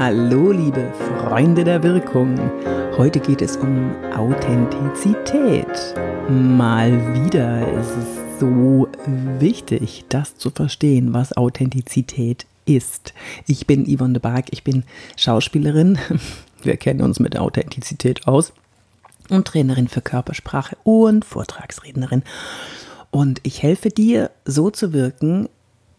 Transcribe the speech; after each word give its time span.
Hallo, 0.00 0.50
liebe 0.50 0.90
Freunde 0.94 1.62
der 1.62 1.82
Wirkung. 1.82 2.34
Heute 2.96 3.20
geht 3.20 3.42
es 3.42 3.58
um 3.58 3.94
Authentizität. 4.14 5.66
Mal 6.26 6.90
wieder 7.12 7.70
ist 7.78 7.90
es 7.98 8.40
so 8.40 8.88
wichtig, 9.38 10.06
das 10.08 10.38
zu 10.38 10.48
verstehen, 10.48 11.12
was 11.12 11.36
Authentizität 11.36 12.46
ist. 12.64 13.12
Ich 13.46 13.66
bin 13.66 13.84
Yvonne 13.84 14.14
de 14.14 14.22
Barg, 14.22 14.46
ich 14.52 14.64
bin 14.64 14.84
Schauspielerin. 15.18 15.98
Wir 16.62 16.78
kennen 16.78 17.02
uns 17.02 17.20
mit 17.20 17.38
Authentizität 17.38 18.26
aus. 18.26 18.54
Und 19.28 19.48
Trainerin 19.48 19.88
für 19.88 20.00
Körpersprache 20.00 20.78
und 20.82 21.26
Vortragsrednerin. 21.26 22.22
Und 23.10 23.40
ich 23.42 23.62
helfe 23.62 23.90
dir, 23.90 24.30
so 24.46 24.70
zu 24.70 24.94
wirken, 24.94 25.50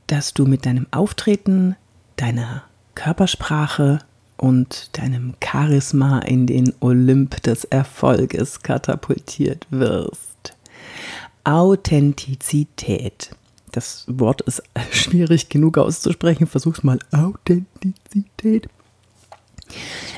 dass 0.07 0.33
du 0.33 0.47
mit 0.47 0.65
deinem 0.65 0.87
Auftreten, 0.89 1.75
deiner 2.15 2.63
Körpersprache 2.95 3.99
und 4.37 4.97
deinem 4.97 5.35
Charisma 5.43 6.19
in 6.19 6.47
den 6.47 6.73
Olymp 6.79 7.41
des 7.43 7.63
Erfolges 7.65 8.61
katapultiert 8.61 9.67
wirst. 9.69 10.55
Authentizität. 11.43 13.31
Das 13.71 14.05
Wort 14.07 14.41
ist 14.41 14.63
schwierig 14.91 15.49
genug 15.49 15.77
auszusprechen. 15.77 16.47
Versuch's 16.47 16.83
mal. 16.83 16.99
Authentizität. 17.11 18.67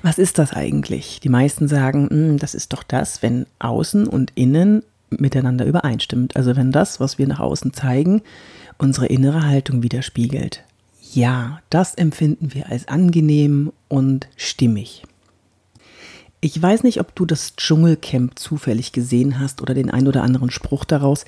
Was 0.01 0.17
ist 0.17 0.39
das 0.39 0.53
eigentlich? 0.53 1.19
Die 1.21 1.29
meisten 1.29 1.67
sagen, 1.67 2.09
hm, 2.09 2.37
das 2.39 2.55
ist 2.55 2.73
doch 2.73 2.83
das, 2.83 3.21
wenn 3.21 3.45
außen 3.59 4.07
und 4.07 4.31
innen 4.35 4.83
miteinander 5.09 5.65
übereinstimmt. 5.65 6.35
Also 6.35 6.55
wenn 6.55 6.71
das, 6.71 6.99
was 6.99 7.17
wir 7.17 7.27
nach 7.27 7.39
außen 7.39 7.73
zeigen, 7.73 8.21
unsere 8.77 9.05
innere 9.05 9.45
Haltung 9.45 9.83
widerspiegelt. 9.83 10.63
Ja, 11.13 11.59
das 11.69 11.93
empfinden 11.93 12.53
wir 12.53 12.69
als 12.69 12.87
angenehm 12.87 13.71
und 13.87 14.27
stimmig. 14.35 15.03
Ich 16.41 16.61
weiß 16.61 16.83
nicht, 16.83 16.99
ob 16.99 17.15
du 17.15 17.25
das 17.25 17.55
Dschungelcamp 17.55 18.37
zufällig 18.37 18.91
gesehen 18.91 19.39
hast 19.39 19.61
oder 19.61 19.73
den 19.73 19.89
ein 19.89 20.07
oder 20.07 20.23
anderen 20.23 20.51
Spruch 20.51 20.83
daraus. 20.83 21.23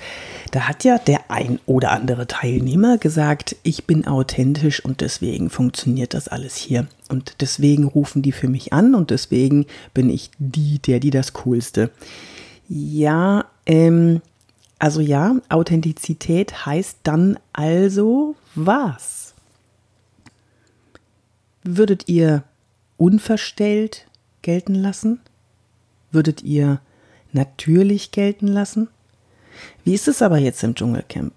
Da 0.50 0.68
hat 0.68 0.84
ja 0.84 0.98
der 0.98 1.30
ein 1.30 1.58
oder 1.64 1.92
andere 1.92 2.26
Teilnehmer 2.26 2.98
gesagt, 2.98 3.56
ich 3.62 3.86
bin 3.86 4.06
authentisch 4.06 4.84
und 4.84 5.00
deswegen 5.00 5.48
funktioniert 5.48 6.12
das 6.12 6.28
alles 6.28 6.56
hier. 6.56 6.86
Und 7.08 7.40
deswegen 7.40 7.84
rufen 7.84 8.20
die 8.20 8.32
für 8.32 8.48
mich 8.48 8.74
an 8.74 8.94
und 8.94 9.10
deswegen 9.10 9.66
bin 9.94 10.10
ich 10.10 10.30
die, 10.38 10.80
der, 10.80 11.00
die 11.00 11.10
das 11.10 11.32
Coolste. 11.32 11.90
Ja, 12.68 13.46
ähm, 13.64 14.20
also 14.78 15.00
ja, 15.00 15.36
Authentizität 15.48 16.66
heißt 16.66 16.98
dann 17.04 17.38
also 17.54 18.34
was? 18.54 19.25
Würdet 21.68 22.08
ihr 22.08 22.44
unverstellt 22.96 24.06
gelten 24.42 24.76
lassen? 24.76 25.20
Würdet 26.12 26.44
ihr 26.44 26.80
natürlich 27.32 28.12
gelten 28.12 28.46
lassen? 28.46 28.86
Wie 29.82 29.94
ist 29.94 30.06
es 30.06 30.22
aber 30.22 30.38
jetzt 30.38 30.62
im 30.62 30.76
Dschungelcamp? 30.76 31.32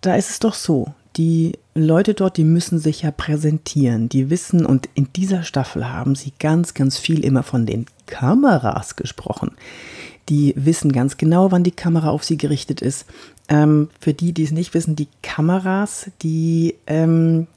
Da 0.00 0.16
ist 0.16 0.30
es 0.30 0.38
doch 0.38 0.54
so, 0.54 0.94
die 1.16 1.58
Leute 1.74 2.14
dort, 2.14 2.38
die 2.38 2.44
müssen 2.44 2.78
sich 2.78 3.02
ja 3.02 3.10
präsentieren. 3.10 4.08
Die 4.08 4.30
wissen, 4.30 4.64
und 4.64 4.88
in 4.94 5.08
dieser 5.14 5.42
Staffel 5.42 5.86
haben 5.86 6.14
sie 6.14 6.32
ganz, 6.38 6.72
ganz 6.72 6.96
viel 6.96 7.22
immer 7.22 7.42
von 7.42 7.66
den 7.66 7.84
Kameras 8.06 8.96
gesprochen. 8.96 9.52
Die 10.30 10.54
wissen 10.56 10.92
ganz 10.92 11.18
genau, 11.18 11.52
wann 11.52 11.62
die 11.62 11.72
Kamera 11.72 12.08
auf 12.08 12.24
sie 12.24 12.38
gerichtet 12.38 12.80
ist. 12.80 13.04
Ähm, 13.48 13.90
für 14.00 14.14
die, 14.14 14.32
die 14.32 14.44
es 14.44 14.50
nicht 14.50 14.72
wissen, 14.72 14.96
die 14.96 15.08
Kameras, 15.20 16.10
die, 16.22 16.76
ähm, 16.86 17.48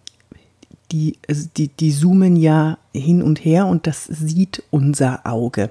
die, 0.91 1.17
also 1.27 1.47
die, 1.55 1.69
die 1.69 1.91
zoomen 1.91 2.35
ja 2.35 2.77
hin 2.93 3.21
und 3.21 3.43
her 3.43 3.67
und 3.67 3.87
das 3.87 4.05
sieht 4.05 4.63
unser 4.69 5.25
Auge. 5.25 5.69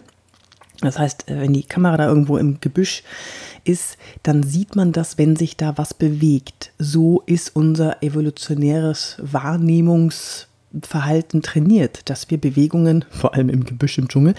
Das 0.80 0.98
heißt, 0.98 1.30
äh, 1.30 1.40
wenn 1.40 1.52
die 1.52 1.62
Kamera 1.62 1.96
da 1.96 2.08
irgendwo 2.08 2.36
im 2.36 2.58
Gebüsch 2.60 3.04
ist, 3.64 3.96
dann 4.22 4.42
sieht 4.42 4.76
man 4.76 4.92
das, 4.92 5.16
wenn 5.18 5.36
sich 5.36 5.56
da 5.56 5.78
was 5.78 5.94
bewegt. 5.94 6.72
So 6.78 7.22
ist 7.26 7.56
unser 7.56 8.02
evolutionäres 8.02 9.16
Wahrnehmungsverhalten 9.20 11.40
trainiert, 11.42 12.10
dass 12.10 12.30
wir 12.30 12.38
Bewegungen, 12.38 13.04
vor 13.10 13.34
allem 13.34 13.48
im 13.48 13.64
Gebüsch 13.64 13.98
im 13.98 14.08
Dschungel, 14.08 14.34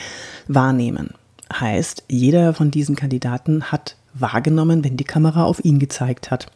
wahrnehmen. 0.47 1.09
Heißt, 1.51 2.05
jeder 2.09 2.53
von 2.53 2.71
diesen 2.71 2.95
Kandidaten 2.95 3.71
hat 3.71 3.97
wahrgenommen, 4.13 4.81
wenn 4.83 4.97
die 4.97 5.03
Kamera 5.03 5.43
auf 5.43 5.63
ihn 5.63 5.77
gezeigt 5.79 6.31
hat. 6.31 6.47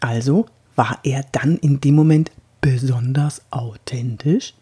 Also 0.00 0.46
war 0.76 0.98
er 1.04 1.24
dann 1.32 1.56
in 1.56 1.80
dem 1.80 1.94
Moment 1.94 2.30
besonders 2.66 3.42
authentisch? 3.52 4.52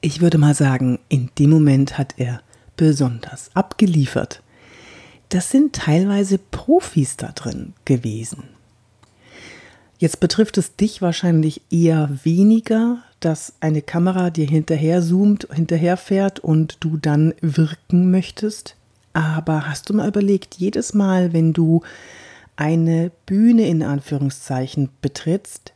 Ich 0.00 0.22
würde 0.22 0.38
mal 0.38 0.54
sagen, 0.54 0.98
in 1.10 1.28
dem 1.38 1.50
Moment 1.50 1.98
hat 1.98 2.14
er 2.16 2.40
besonders 2.78 3.50
abgeliefert. 3.52 4.42
Das 5.28 5.50
sind 5.50 5.74
teilweise 5.74 6.38
Profis 6.38 7.18
da 7.18 7.32
drin 7.32 7.74
gewesen. 7.84 8.44
Jetzt 9.98 10.20
betrifft 10.20 10.56
es 10.56 10.74
dich 10.74 11.02
wahrscheinlich 11.02 11.60
eher 11.70 12.08
weniger, 12.24 13.02
dass 13.20 13.52
eine 13.60 13.82
Kamera 13.82 14.30
dir 14.30 14.46
hinterher 14.46 15.02
zoomt, 15.02 15.48
hinterherfährt 15.52 16.40
und 16.40 16.78
du 16.80 16.96
dann 16.96 17.34
wirken 17.42 18.10
möchtest. 18.10 18.76
Aber 19.12 19.68
hast 19.68 19.90
du 19.90 19.94
mal 19.94 20.08
überlegt, 20.08 20.54
jedes 20.54 20.94
Mal, 20.94 21.34
wenn 21.34 21.52
du 21.52 21.82
eine 22.56 23.10
Bühne 23.26 23.68
in 23.68 23.82
Anführungszeichen 23.82 24.88
betrittst, 25.02 25.74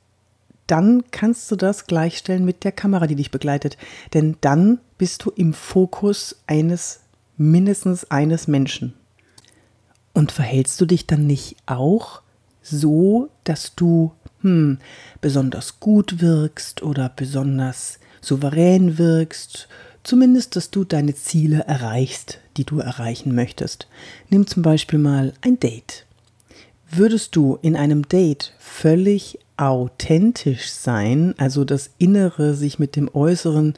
dann 0.67 1.05
kannst 1.11 1.51
du 1.51 1.57
das 1.57 1.87
gleichstellen 1.87 2.45
mit 2.45 2.65
der 2.65 2.73
Kamera, 2.73 3.07
die 3.07 3.17
dich 3.17 3.31
begleitet. 3.31 3.77
Denn 4.15 4.37
dann 4.41 4.81
bist 4.99 5.25
du 5.25 5.31
im 5.31 5.53
Fokus 5.53 6.37
eines, 6.47 7.01
mindestens 7.37 8.11
eines 8.11 8.49
Menschen. 8.49 8.95
Und 10.13 10.33
verhältst 10.33 10.81
du 10.81 10.87
dich 10.87 11.07
dann 11.07 11.27
nicht 11.27 11.57
auch 11.67 12.23
so, 12.63 13.29
dass 13.45 13.75
du 13.75 14.13
hm, 14.41 14.79
besonders 15.21 15.79
gut 15.79 16.21
wirkst 16.21 16.83
oder 16.83 17.11
besonders 17.15 17.99
souverän 18.21 18.99
wirkst, 18.99 19.69
zumindest, 20.03 20.57
dass 20.57 20.71
du 20.71 20.85
deine 20.85 21.15
Ziele 21.15 21.61
erreichst, 21.61 22.41
die 22.57 22.65
du 22.65 22.81
erreichen 22.81 23.35
möchtest. 23.35 23.89
Nimm 24.31 24.47
zum 24.47 24.63
Beispiel 24.63 24.99
mal 24.99 25.33
ein 25.43 25.61
Date. 25.61 26.07
Würdest 26.91 27.37
du 27.37 27.59
in 27.63 27.77
einem 27.77 28.09
Date 28.09 28.55
völlig 28.59 29.39
authentisch 29.57 30.71
sein, 30.71 31.35
also 31.39 31.65
das 31.65 31.91
Innere 31.99 32.55
sich 32.55 32.79
mit 32.79 32.97
dem 32.97 33.09
Äußeren, 33.13 33.75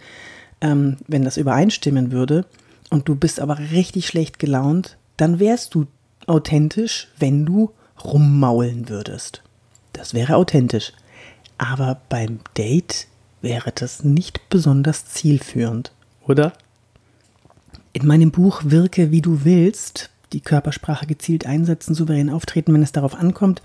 ähm, 0.61 0.97
wenn 1.07 1.25
das 1.25 1.37
übereinstimmen 1.37 2.13
würde, 2.13 2.45
und 2.91 3.09
du 3.09 3.15
bist 3.15 3.41
aber 3.41 3.59
richtig 3.59 4.07
schlecht 4.07 4.39
gelaunt, 4.39 4.97
dann 5.17 5.39
wärst 5.39 5.75
du 5.75 5.87
authentisch, 6.27 7.09
wenn 7.19 7.45
du 7.45 7.71
rummaulen 8.03 8.89
würdest. 8.89 9.43
Das 9.93 10.15
wäre 10.15 10.37
authentisch. 10.37 10.93
Aber 11.59 12.01
beim 12.09 12.39
Date 12.57 13.09
wäre 13.43 13.73
das 13.75 14.05
nicht 14.05 14.49
besonders 14.49 15.07
zielführend, 15.07 15.93
oder? 16.27 16.53
In 17.93 18.07
meinem 18.07 18.31
Buch 18.31 18.63
Wirke 18.65 19.11
wie 19.11 19.23
du 19.23 19.45
willst, 19.45 20.11
die 20.33 20.41
Körpersprache 20.41 21.07
gezielt 21.07 21.47
einsetzen, 21.47 21.95
souverän 21.95 22.31
auftreten, 22.31 22.73
wenn 22.75 22.83
es 22.83 22.93
darauf 22.93 23.15
ankommt, 23.15 23.63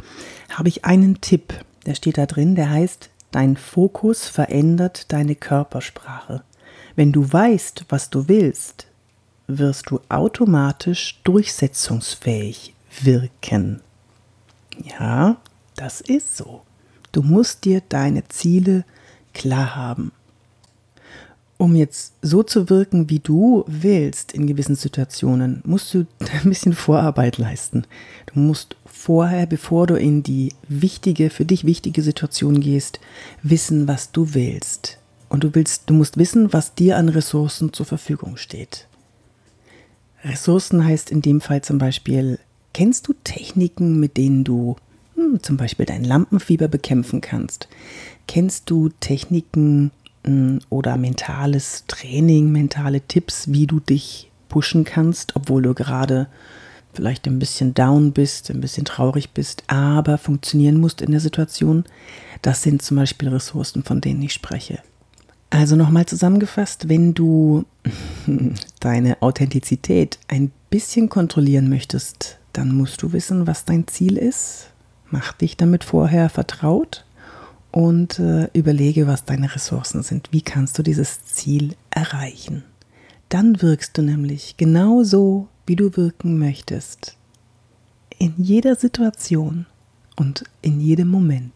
habe 0.50 0.70
ich 0.70 0.86
einen 0.86 1.22
Tipp, 1.22 1.54
der 1.86 1.96
steht 1.96 2.18
da 2.18 2.26
drin, 2.26 2.56
der 2.56 2.70
heißt, 2.70 3.10
dein 3.32 3.58
Fokus 3.58 4.28
verändert 4.28 5.12
deine 5.12 5.36
Körpersprache. 5.36 6.44
Wenn 6.96 7.12
du 7.12 7.32
weißt, 7.32 7.86
was 7.90 8.10
du 8.10 8.28
willst, 8.28 8.88
wirst 9.48 9.90
du 9.90 10.00
automatisch 10.10 11.20
durchsetzungsfähig 11.24 12.74
wirken. 13.02 13.82
Ja, 15.00 15.38
das 15.76 16.02
ist 16.02 16.38
so. 16.38 16.62
Du 17.12 17.22
musst 17.22 17.66
dir 17.66 17.82
deine 17.90 18.28
Ziele 18.28 18.86
klar 19.34 19.76
haben. 19.76 20.12
Um 21.64 21.78
jetzt 21.78 22.16
so 22.22 22.44
zu 22.44 22.70
wirken, 22.70 23.10
wie 23.10 23.20
du 23.20 23.64
willst 23.68 24.34
in 24.34 24.48
gewissen 24.48 24.76
Situationen, 24.76 25.62
musst 25.66 25.94
du 25.94 26.06
ein 26.20 26.50
bisschen 26.50 26.74
Vorarbeit 26.74 27.38
leisten. 27.38 27.86
Du 28.26 28.42
musst 28.42 28.76
vorher, 28.86 29.46
bevor 29.46 29.88
du 29.88 29.96
in 29.96 30.24
die 30.24 30.52
wichtige, 30.68 31.30
für 31.30 31.46
dich 31.46 31.64
wichtige 31.64 32.02
Situation 32.02 32.60
gehst, 32.60 33.00
wissen, 33.44 33.88
was 33.88 34.12
du 34.12 34.34
willst. 34.34 34.98
Und 35.30 35.46
du 35.46 35.56
willst, 35.56 35.90
du 35.90 35.94
musst 35.94 36.18
wissen, 36.18 36.52
was 36.52 36.76
dir 36.76 36.98
an 36.98 37.08
Ressourcen 37.08 37.72
zur 37.72 37.86
Verfügung 37.86 38.36
steht. 38.36 38.90
Ressourcen 40.26 40.84
heißt 40.84 41.12
in 41.12 41.22
dem 41.22 41.40
Fall 41.40 41.62
zum 41.62 41.78
Beispiel, 41.78 42.40
kennst 42.74 43.08
du 43.08 43.14
Techniken, 43.24 44.02
mit 44.02 44.18
denen 44.18 44.44
du 44.44 44.76
hm, 45.16 45.42
zum 45.42 45.56
Beispiel 45.56 45.86
dein 45.86 46.04
Lampenfieber 46.04 46.68
bekämpfen 46.68 47.22
kannst? 47.22 47.70
Kennst 48.28 48.70
du 48.70 48.90
Techniken 49.00 49.92
oder 50.70 50.98
mentales 50.98 51.84
Training, 51.88 52.52
mentale 52.52 53.02
Tipps, 53.02 53.52
wie 53.52 53.68
du 53.68 53.80
dich 53.80 54.32
pushen 54.48 54.84
kannst, 54.84 55.36
obwohl 55.36 55.64
du 55.64 55.74
gerade 55.74 56.28
vielleicht 56.94 57.28
ein 57.28 57.40
bisschen 57.40 57.74
down 57.74 58.12
bist, 58.12 58.50
ein 58.52 58.62
bisschen 58.62 58.86
traurig 58.86 59.32
bist, 59.32 59.64
aber 59.68 60.18
funktionieren 60.18 60.80
musst 60.80 61.02
in 61.02 61.12
der 61.12 61.20
Situation? 61.20 61.86
Das 62.42 62.62
sind 62.62 62.82
zum 62.82 62.98
Beispiel 62.98 63.30
Ressourcen, 63.30 63.84
von 63.84 64.00
denen 64.00 64.22
ich 64.22 64.34
spreche. 64.34 64.80
Also 65.50 65.76
nochmal 65.76 66.06
zusammengefasst, 66.06 66.90
wenn 66.90 67.14
du 67.14 67.66
deine 68.80 69.22
Authentizität 69.22 70.20
ein 70.28 70.52
bisschen 70.70 71.10
kontrollieren 71.10 71.70
möchtest, 71.70 72.38
dann 72.54 72.76
musst 72.76 73.02
du 73.02 73.14
wissen, 73.14 73.48
was 73.48 73.66
dein 73.66 73.88
Ziel 73.88 74.18
ist. 74.18 74.70
Mach 75.10 75.34
dich 75.34 75.58
damit 75.58 75.84
vorher 75.84 76.30
vertraut 76.30 77.06
und 77.74 78.20
äh, 78.20 78.50
überlege, 78.54 79.08
was 79.08 79.26
deine 79.26 79.54
Ressourcen 79.54 80.04
sind. 80.04 80.30
Wie 80.32 80.44
kannst 80.44 80.78
du 80.78 80.84
dieses 80.84 81.26
Ziel 81.26 81.76
erreichen? 81.90 82.64
Dann 83.30 83.64
wirkst 83.64 83.98
du 83.98 84.04
nämlich 84.04 84.58
genau 84.58 85.04
so, 85.04 85.48
wie 85.66 85.76
du 85.76 85.98
wirken 85.98 86.38
möchtest. 86.38 87.18
In 88.20 88.36
jeder 88.38 88.76
Situation 88.76 89.66
und 90.16 90.44
in 90.62 90.80
jedem 90.80 91.08
Moment. 91.08 91.52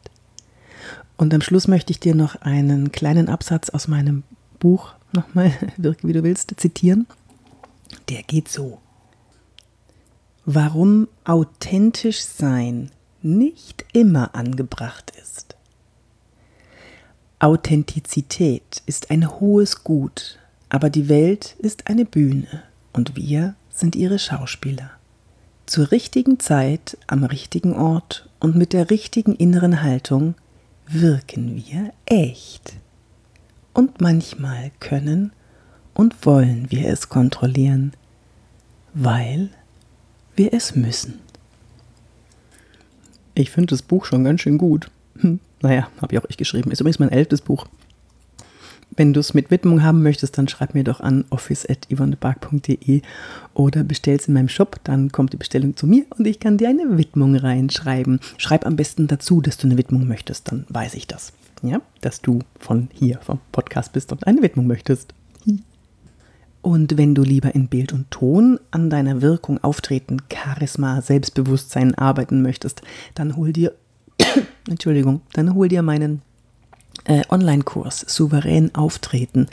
Und 1.17 1.35
am 1.35 1.41
Schluss 1.41 1.67
möchte 1.67 1.91
ich 1.91 1.99
dir 1.99 2.15
noch 2.15 2.41
einen 2.41 2.91
kleinen 2.91 3.29
Absatz 3.29 3.69
aus 3.69 3.87
meinem 3.87 4.23
Buch 4.57 4.95
nochmal, 5.13 5.51
wirke 5.77 6.07
wie 6.07 6.13
du 6.13 6.23
willst, 6.23 6.51
zitieren. 6.57 7.05
Der 8.09 8.23
geht 8.23 8.47
so. 8.47 8.79
Warum 10.45 11.09
authentisch 11.25 12.23
sein 12.23 12.89
nicht 13.21 13.85
immer 13.93 14.33
angebracht 14.33 15.13
ist. 15.21 15.56
Authentizität 17.39 18.81
ist 18.87 19.11
ein 19.11 19.39
hohes 19.39 19.83
Gut, 19.83 20.39
aber 20.69 20.89
die 20.89 21.07
Welt 21.07 21.55
ist 21.59 21.85
eine 21.85 22.03
Bühne 22.03 22.63
und 22.93 23.15
wir 23.15 23.53
sind 23.69 23.95
ihre 23.95 24.17
Schauspieler. 24.17 24.89
Zur 25.67 25.91
richtigen 25.91 26.39
Zeit, 26.39 26.97
am 27.05 27.23
richtigen 27.23 27.73
Ort 27.73 28.27
und 28.39 28.55
mit 28.55 28.73
der 28.73 28.89
richtigen 28.89 29.35
inneren 29.35 29.83
Haltung 29.83 30.33
wirken 30.87 31.55
wir 31.55 31.93
echt. 32.07 32.73
Und 33.71 34.01
manchmal 34.01 34.71
können 34.79 35.31
und 35.93 36.25
wollen 36.25 36.71
wir 36.71 36.87
es 36.87 37.07
kontrollieren, 37.07 37.93
weil 38.95 39.49
wir 40.35 40.53
es 40.55 40.75
müssen. 40.75 41.19
Ich 43.35 43.51
finde 43.51 43.67
das 43.67 43.83
Buch 43.83 44.05
schon 44.05 44.23
ganz 44.23 44.41
schön 44.41 44.57
gut. 44.57 44.89
Hm, 45.21 45.39
naja, 45.61 45.89
habe 46.01 46.13
ich 46.13 46.19
auch 46.19 46.25
ich 46.29 46.37
geschrieben. 46.37 46.71
Ist 46.71 46.81
übrigens 46.81 46.99
mein 46.99 47.11
elftes 47.11 47.41
Buch. 47.41 47.65
Wenn 48.95 49.13
du 49.13 49.19
es 49.19 49.33
mit 49.33 49.51
Widmung 49.51 49.83
haben 49.83 50.01
möchtest, 50.01 50.37
dann 50.37 50.47
schreib 50.47 50.73
mir 50.73 50.83
doch 50.83 51.01
an 51.01 51.25
office.yvonnebark.de 51.29 53.01
oder 53.53 53.83
bestell 53.83 54.15
es 54.15 54.27
in 54.27 54.33
meinem 54.33 54.49
Shop, 54.49 54.79
dann 54.83 55.11
kommt 55.11 55.33
die 55.33 55.37
Bestellung 55.37 55.75
zu 55.75 55.85
mir 55.85 56.05
und 56.17 56.25
ich 56.25 56.39
kann 56.39 56.57
dir 56.57 56.69
eine 56.69 56.97
Widmung 56.97 57.35
reinschreiben. 57.35 58.19
Schreib 58.37 58.65
am 58.65 58.75
besten 58.75 59.07
dazu, 59.07 59.41
dass 59.41 59.57
du 59.57 59.67
eine 59.67 59.77
Widmung 59.77 60.07
möchtest, 60.07 60.51
dann 60.51 60.65
weiß 60.69 60.95
ich 60.95 61.05
das. 61.05 61.33
Ja, 61.63 61.81
dass 62.01 62.21
du 62.21 62.39
von 62.59 62.89
hier, 62.93 63.19
vom 63.21 63.39
Podcast 63.51 63.93
bist 63.93 64.11
und 64.11 64.25
eine 64.25 64.41
Widmung 64.41 64.67
möchtest. 64.67 65.13
Und 66.61 66.97
wenn 66.97 67.15
du 67.15 67.23
lieber 67.23 67.55
in 67.55 67.67
Bild 67.67 67.93
und 67.93 68.11
Ton 68.11 68.59
an 68.71 68.89
deiner 68.89 69.21
Wirkung, 69.21 69.63
Auftreten, 69.63 70.17
Charisma, 70.31 71.01
Selbstbewusstsein 71.01 71.95
arbeiten 71.95 72.41
möchtest, 72.41 72.81
dann 73.15 73.37
hol 73.37 73.53
dir, 73.53 73.73
Entschuldigung, 74.69 75.21
dann 75.33 75.53
hol 75.53 75.67
dir 75.67 75.81
meinen 75.81 76.21
äh, 77.05 77.23
Online-Kurs 77.29 78.05
Souverän 78.07 78.73
auftreten. 78.75 79.47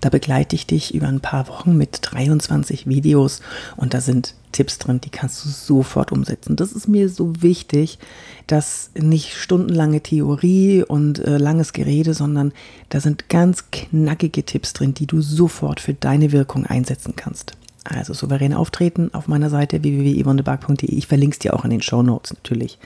Da 0.00 0.10
begleite 0.10 0.54
ich 0.54 0.66
dich 0.66 0.94
über 0.94 1.08
ein 1.08 1.20
paar 1.20 1.48
Wochen 1.48 1.76
mit 1.76 1.98
23 2.02 2.86
Videos 2.86 3.40
und 3.76 3.94
da 3.94 4.00
sind 4.00 4.34
Tipps 4.52 4.78
drin, 4.78 5.00
die 5.00 5.10
kannst 5.10 5.44
du 5.44 5.48
sofort 5.48 6.10
umsetzen. 6.10 6.56
Das 6.56 6.72
ist 6.72 6.88
mir 6.88 7.08
so 7.08 7.42
wichtig, 7.42 7.98
dass 8.46 8.90
nicht 8.98 9.34
stundenlange 9.34 10.00
Theorie 10.00 10.82
und 10.82 11.18
äh, 11.18 11.36
langes 11.36 11.72
Gerede, 11.72 12.14
sondern 12.14 12.52
da 12.88 13.00
sind 13.00 13.28
ganz 13.28 13.70
knackige 13.70 14.44
Tipps 14.44 14.72
drin, 14.72 14.94
die 14.94 15.06
du 15.06 15.20
sofort 15.20 15.80
für 15.80 15.94
deine 15.94 16.32
Wirkung 16.32 16.66
einsetzen 16.66 17.14
kannst. 17.14 17.56
Also 17.84 18.12
souverän 18.12 18.52
auftreten 18.52 19.10
auf 19.14 19.28
meiner 19.28 19.50
Seite 19.50 19.82
www.yvonnebark.de. 19.82 20.90
Ich 20.90 21.06
verlinke 21.06 21.34
es 21.34 21.38
dir 21.38 21.54
auch 21.54 21.64
in 21.64 21.70
den 21.70 21.82
Show 21.82 22.02
Notes 22.02 22.34
natürlich. 22.34 22.78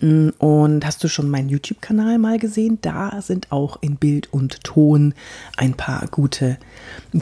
Mm, 0.00 0.28
und 0.38 0.86
hast 0.86 1.02
du 1.02 1.08
schon 1.08 1.28
meinen 1.28 1.48
YouTube-Kanal 1.48 2.18
mal 2.18 2.38
gesehen? 2.38 2.78
Da 2.82 3.20
sind 3.20 3.50
auch 3.50 3.78
in 3.80 3.96
Bild 3.96 4.32
und 4.32 4.62
Ton 4.64 5.14
ein 5.56 5.74
paar 5.74 6.06
gute 6.08 6.58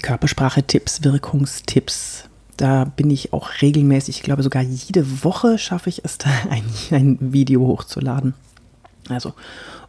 Körpersprache-Tipps, 0.02 1.04
Wirkungstipps. 1.04 2.24
Da 2.56 2.84
bin 2.84 3.10
ich 3.10 3.32
auch 3.32 3.50
regelmäßig, 3.60 4.16
ich 4.16 4.22
glaube 4.22 4.42
sogar 4.42 4.62
jede 4.62 5.24
Woche 5.24 5.58
schaffe 5.58 5.90
ich 5.90 6.04
es, 6.04 6.18
da 6.18 6.30
ein, 6.50 6.64
ein 6.90 7.18
Video 7.20 7.66
hochzuladen. 7.66 8.34
Also, 9.08 9.34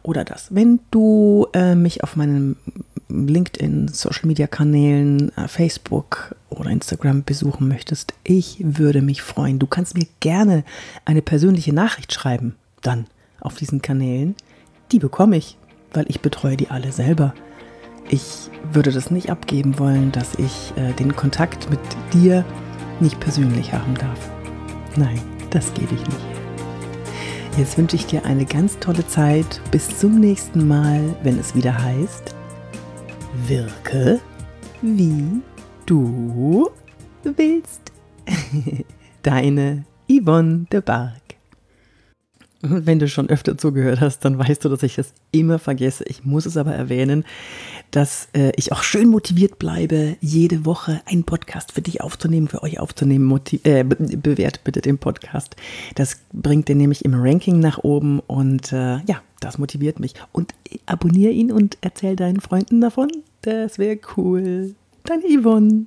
oder 0.02 0.24
das. 0.24 0.54
Wenn 0.54 0.80
du 0.90 1.48
äh, 1.52 1.74
mich 1.74 2.04
auf 2.04 2.14
meinen 2.16 2.56
LinkedIn, 3.08 3.88
Social 3.88 4.26
Media 4.26 4.46
Kanälen, 4.46 5.36
äh, 5.36 5.48
Facebook 5.48 6.36
oder 6.58 6.70
Instagram 6.70 7.24
besuchen 7.24 7.68
möchtest, 7.68 8.14
ich 8.24 8.58
würde 8.60 9.02
mich 9.02 9.22
freuen. 9.22 9.58
Du 9.58 9.66
kannst 9.66 9.96
mir 9.96 10.06
gerne 10.20 10.64
eine 11.04 11.22
persönliche 11.22 11.72
Nachricht 11.72 12.12
schreiben 12.12 12.54
dann 12.82 13.06
auf 13.40 13.56
diesen 13.56 13.82
Kanälen, 13.82 14.34
die 14.92 14.98
bekomme 14.98 15.36
ich, 15.36 15.56
weil 15.92 16.06
ich 16.08 16.20
betreue 16.20 16.56
die 16.56 16.68
alle 16.70 16.92
selber. 16.92 17.34
Ich 18.08 18.50
würde 18.72 18.90
das 18.90 19.10
nicht 19.10 19.30
abgeben 19.30 19.78
wollen, 19.78 20.12
dass 20.12 20.34
ich 20.36 20.72
äh, 20.76 20.92
den 20.94 21.14
Kontakt 21.14 21.70
mit 21.70 21.80
dir 22.12 22.44
nicht 23.00 23.20
persönlich 23.20 23.72
haben 23.72 23.94
darf. 23.94 24.30
Nein, 24.96 25.20
das 25.50 25.72
gebe 25.74 25.94
ich 25.94 26.00
nicht. 26.00 26.26
Jetzt 27.58 27.76
wünsche 27.76 27.96
ich 27.96 28.06
dir 28.06 28.24
eine 28.24 28.44
ganz 28.44 28.78
tolle 28.78 29.06
Zeit. 29.06 29.60
Bis 29.70 29.98
zum 29.98 30.20
nächsten 30.20 30.66
Mal, 30.66 31.02
wenn 31.22 31.38
es 31.38 31.54
wieder 31.54 31.76
heißt, 31.76 32.34
wirke 33.46 34.20
wie 34.80 35.42
du 35.88 36.70
willst. 37.22 37.92
Deine 39.22 39.84
Yvonne 40.10 40.66
de 40.70 40.80
Barg. 40.80 41.22
Wenn 42.60 42.98
du 42.98 43.08
schon 43.08 43.30
öfter 43.30 43.56
zugehört 43.56 44.00
hast, 44.00 44.24
dann 44.24 44.36
weißt 44.36 44.64
du, 44.64 44.68
dass 44.68 44.82
ich 44.82 44.96
das 44.96 45.14
immer 45.30 45.58
vergesse. 45.60 46.04
Ich 46.08 46.24
muss 46.24 46.44
es 46.44 46.56
aber 46.56 46.74
erwähnen, 46.74 47.24
dass 47.92 48.28
äh, 48.32 48.50
ich 48.56 48.72
auch 48.72 48.82
schön 48.82 49.08
motiviert 49.08 49.60
bleibe, 49.60 50.16
jede 50.20 50.66
Woche 50.66 51.00
einen 51.06 51.22
Podcast 51.22 51.72
für 51.72 51.82
dich 51.82 52.00
aufzunehmen, 52.00 52.48
für 52.48 52.64
euch 52.64 52.80
aufzunehmen. 52.80 53.24
Motiv 53.24 53.64
äh, 53.64 53.84
bewert 53.84 54.64
bitte 54.64 54.80
den 54.80 54.98
Podcast. 54.98 55.54
Das 55.94 56.20
bringt 56.32 56.68
den 56.68 56.78
nämlich 56.78 57.04
im 57.04 57.14
Ranking 57.14 57.60
nach 57.60 57.78
oben 57.78 58.18
und 58.20 58.72
äh, 58.72 58.98
ja, 59.06 59.22
das 59.40 59.58
motiviert 59.58 60.00
mich. 60.00 60.14
Und 60.32 60.52
abonniere 60.86 61.32
ihn 61.32 61.52
und 61.52 61.78
erzähl 61.80 62.16
deinen 62.16 62.40
Freunden 62.40 62.80
davon. 62.80 63.08
Das 63.42 63.78
wäre 63.78 63.98
cool. 64.16 64.74
Deine 65.04 65.26
Yvonne. 65.26 65.86